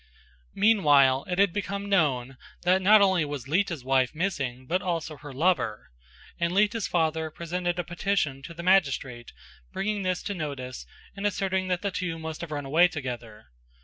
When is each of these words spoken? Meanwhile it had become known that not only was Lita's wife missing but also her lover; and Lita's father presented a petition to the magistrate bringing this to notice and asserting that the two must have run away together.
Meanwhile 0.55 1.25
it 1.27 1.37
had 1.37 1.53
become 1.53 1.87
known 1.87 2.37
that 2.63 2.81
not 2.81 3.03
only 3.03 3.23
was 3.23 3.47
Lita's 3.47 3.83
wife 3.83 4.15
missing 4.15 4.65
but 4.65 4.81
also 4.81 5.15
her 5.17 5.31
lover; 5.31 5.91
and 6.39 6.51
Lita's 6.55 6.87
father 6.87 7.29
presented 7.29 7.77
a 7.77 7.83
petition 7.83 8.41
to 8.41 8.55
the 8.55 8.63
magistrate 8.63 9.31
bringing 9.71 10.01
this 10.01 10.23
to 10.23 10.33
notice 10.33 10.87
and 11.15 11.27
asserting 11.27 11.67
that 11.67 11.83
the 11.83 11.91
two 11.91 12.17
must 12.17 12.41
have 12.41 12.49
run 12.49 12.65
away 12.65 12.87
together. 12.87 13.45